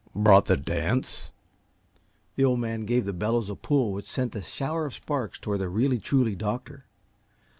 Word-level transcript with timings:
"Brought 0.15 0.45
the 0.45 0.57
dance?" 0.57 1.29
The 2.35 2.43
Old 2.43 2.59
Man 2.59 2.85
gave 2.85 3.05
the 3.05 3.13
bellows 3.13 3.51
a 3.51 3.55
pull 3.55 3.93
which 3.93 4.05
sent 4.09 4.33
a 4.33 4.41
shower 4.41 4.87
of 4.87 4.95
sparks 4.95 5.37
toward 5.37 5.59
the 5.59 5.69
really, 5.69 5.99
truly 5.99 6.35
doctor. 6.35 6.85